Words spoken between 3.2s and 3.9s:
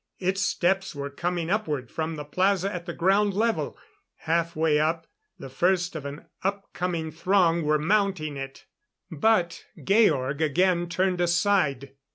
level.